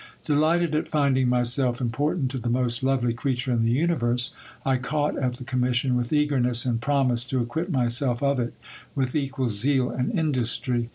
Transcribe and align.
Delighted 0.25 0.73
at 0.73 0.87
finding 0.87 1.29
my 1.29 1.43
sel" 1.43 1.75
important 1.79 2.31
to 2.31 2.39
the 2.39 2.49
most 2.49 2.81
lovely 2.81 3.13
creature 3.13 3.51
in 3.53 3.61
the 3.61 3.69
universe, 3.71 4.33
I 4.65 4.77
caught 4.77 5.15
at 5.15 5.33
the 5.33 5.43
com 5.43 5.59
mission 5.59 5.95
with 5.95 6.11
eagerness, 6.11 6.65
and 6.65 6.81
promised 6.81 7.29
to 7.29 7.39
acquit 7.39 7.69
myself 7.71 8.23
of 8.23 8.39
it 8.39 8.55
with 8.95 9.15
equal 9.15 9.47
zeal 9.47 9.91
and 9.91 10.11
industry. 10.17 10.89